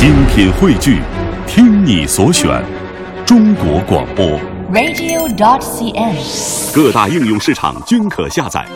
[0.00, 1.02] 精品汇聚，
[1.46, 2.64] 听你所选，
[3.26, 4.40] 中国广播。
[4.72, 6.74] radio.dot.cn，。
[6.74, 8.66] 各大应用市场均可下载。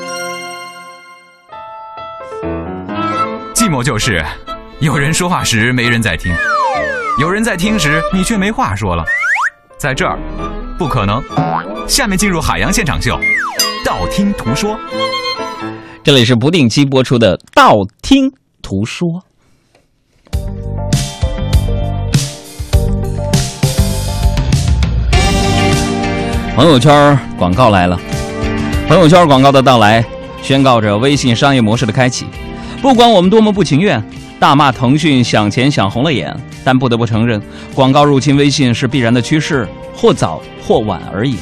[3.55, 4.23] 寂寞就是
[4.81, 6.31] 有人说话时没人在听，
[7.19, 9.03] 有人在听时你却没话说了。
[9.79, 10.19] 在这儿，
[10.77, 11.25] 不可能。
[11.89, 13.19] 下面进入海洋现场秀，
[13.83, 14.79] 道听途说。
[16.03, 18.31] 这里是不定期播出的《道听
[18.61, 19.09] 途说》。
[26.55, 27.99] 朋友圈广告来了，
[28.87, 30.05] 朋友圈广告的到来，
[30.41, 32.27] 宣告着微信商业模式的开启。
[32.81, 34.01] 不管我们多么不情愿，
[34.39, 37.43] 大骂腾讯想钱想红了眼，但不得不承认，
[37.75, 41.37] 广告入侵微信是必然的趋势，或早或晚而已。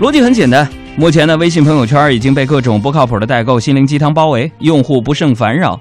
[0.00, 5.78] 逻辑很简单，目前的微信朋友圈已经被各种不靠谱的代购心灵鸡汤包围，用户不胜烦扰。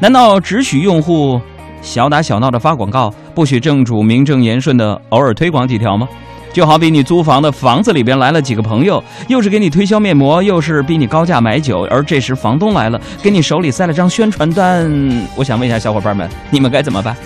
[0.00, 1.40] 难道只许用户
[1.80, 6.06] 小打小闹的发广告，不许正主名正言顺的偶尔推广几条吗？
[6.52, 14.90] 就好比你租房的房子里边来了几个朋友，又是给你推销面膜，又是逼你高价买酒，而这时房东来了，给你手里塞了张宣传单。
[15.34, 17.16] 我想问一下小伙伴们，你们该怎么办？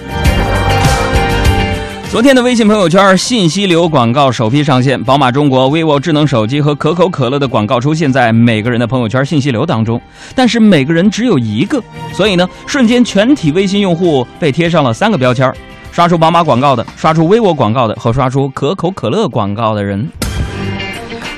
[2.09, 10.01] 昨天的微信朋友圈信息流广告首批上线，宝马中国、vivo 智能手机和可口可乐的广告出现在每个人的朋友圈信息流当中，
[10.35, 11.83] 但是每个人只有一个，
[12.13, 15.53] 所以呢，瞬间全体微信用户被贴上了三个标签：
[15.97, 20.07] 刷出宝马广告的、刷出 vivo 广告的和刷出可口可乐广告的人。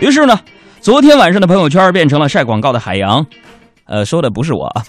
[0.01, 0.37] 于是呢，
[0.81, 3.25] 昨天晚上的朋友圈变成了晒广告的海洋，
[3.87, 4.83] 呃，说的不是我啊。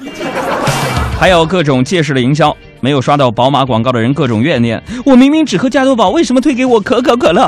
[1.22, 7.48] 还有各种借势的营销，没有刷到宝马广告的人各种怨念：我明明只喝加多宝，为什么推给我可口可乐？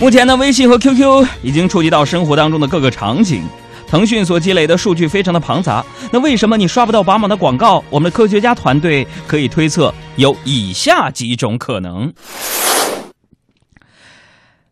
[0.00, 3.42] 目前呢，微信和 QQ 已经触及到生活当中的各个场景。
[3.90, 7.82] 腾讯所积累的数据非常的庞杂，那为什么你刷不到宝马的广告？
[7.90, 12.12] 我们的科学家团队可以推测有以下几种可能：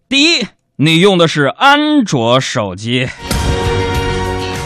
[0.09, 3.09] 第一，你用的是安卓手机。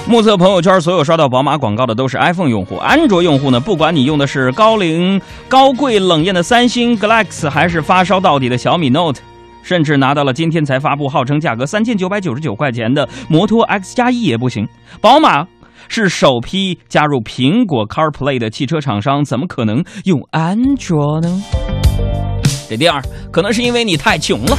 [0.06, 5.18] 目测朋友圈所有刷到宝马广告的都是 iPhone 用户，安卓用户呢，不管你用的是高龄、
[5.48, 9.20] 高贵、冷艳的三星 Galaxy，还是发烧到底的小米 Note，
[9.62, 14.66] 甚至拿到了今天才发布、号称价格三千九百九十九块钱的摩托 X 加一也不行。
[15.00, 15.46] 宝马
[15.88, 21.42] 是首批加入苹果 CarPlay 的汽车厂商，怎么可能用安卓呢？
[22.68, 24.56] 这第二，可能是因为你太穷了。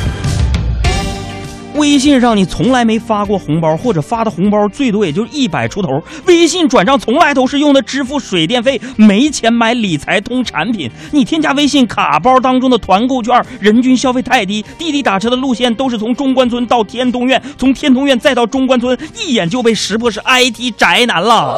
[1.75, 5.89] 微信上你从来没发过红包，或者发的红包最多也就一百出头。
[6.27, 10.89] 微信转账从来都是用的支付水电费，没钱买理财通产品。
[11.11, 21.55] 你添加微信卡包当中的团购券，人均消费太低，滴滴打车的路线都是从中关村到天通苑，从天通苑再到中关村，一眼就被识破是 IT 宅男了。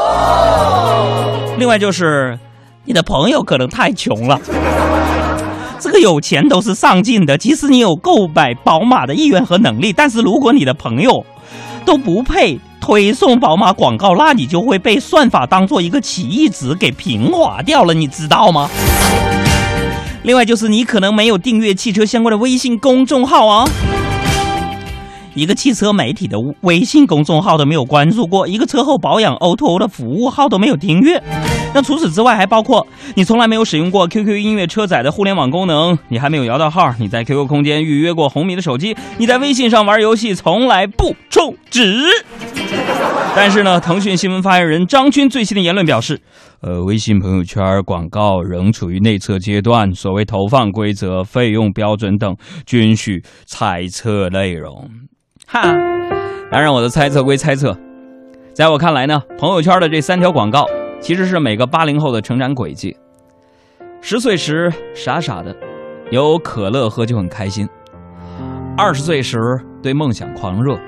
[1.58, 2.40] 另外就是，
[2.86, 4.40] 你的朋友可能太穷了。
[5.80, 11.26] 这个有钱都是上进的，即使你有购买宝马的意愿和能力，但是如果你的朋友
[11.86, 18.70] 都不配推送宝马广告，那你就会被算法当做一个奇异值给平滑掉了，你知道吗？
[20.24, 23.68] 另外就是你可能没有订阅汽车相关的微信公众号啊。
[25.36, 31.22] 一个汽车媒体的微信公众号都没有关注过，一个车后保养 O2O 的服务号都没有订阅。
[31.74, 42.06] 那除此之外，还包括你从来没有使用过 QQ 音乐车载的互联网功能，你还没有摇到号，你在 QQ 空间预约过红米的手机，你在微信上玩游戏从来不充值。
[43.36, 46.22] 但是呢，腾讯新闻发言人张军最新的言论表示，
[46.62, 52.34] 呃，微信朋友圈广告仍处于内测阶段，所谓投放规则、费用标准等
[52.66, 54.90] 均需猜测内容。
[55.48, 55.62] 哈，
[56.52, 57.78] 当然我的猜测归猜测，
[58.54, 60.66] 在我看来呢，朋友圈的这三条广告。
[61.02, 62.96] 其实是每个八零后的成长轨迹。
[64.02, 65.56] 十岁时傻傻的，
[66.10, 67.68] 有可乐喝就很开心；
[68.76, 69.38] 二十岁时
[69.84, 70.80] 对梦想狂热，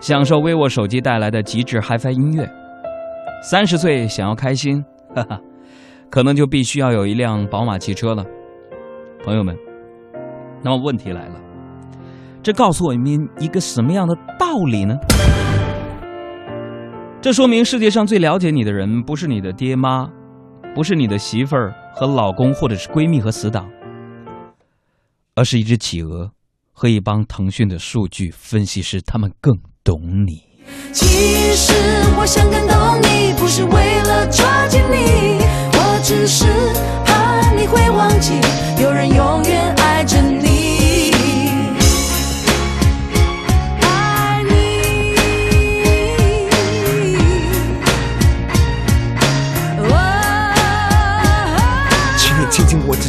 [0.00, 2.44] 享受 vivo 手机带来的极致 HiFi 音乐；
[3.48, 4.84] 三十岁想要开心，
[5.14, 5.38] 哈哈，
[6.10, 8.24] 可能就必须要有一辆宝马汽车了。
[9.22, 9.56] 朋友们，
[10.62, 11.34] 那么问题来了，
[12.44, 14.94] 这告诉我们一个什么样的道理呢？
[17.22, 20.06] 这说明世界上最了解你的人，不是你的爹妈，
[20.74, 23.66] 不是你的媳妇儿和老公，或者是闺蜜和死党，
[25.34, 26.32] 而是一只企鹅
[26.70, 30.42] 和一帮腾讯的数据分析师，他们更懂你。
[30.92, 31.06] 其
[31.54, 31.72] 实
[32.18, 32.93] 我想感动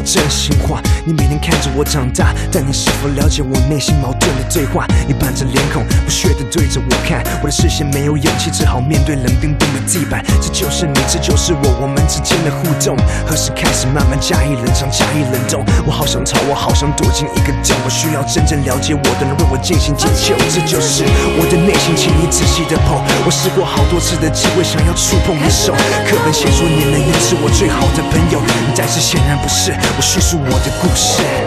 [0.05, 0.79] 真心话。
[1.03, 4.85] 你每天看着我长大，但你是否了解我内心矛盾的对话？
[5.07, 10.23] 你板着脸孔，不屑地对着我看，我的视线没有勇气，只好面对冷冰冰的地板。
[10.41, 15.65] 这就是你，这就是我，我们之间的互动，何时开始慢慢加以冷藏，加以冷冻？
[15.85, 20.37] 我好想逃，我好想躲进一个洞，我需要真正了解我的人为我进行解救。
[20.53, 21.03] 这就是
[21.37, 23.01] 我的内心，请你仔细的碰。
[23.25, 25.73] 我试过好多次的机会，想要触碰你手。
[26.09, 28.41] 课本写说你能也是我最好的朋友，
[28.75, 29.73] 但是显然不是。
[29.97, 31.45] 我叙述我的故事。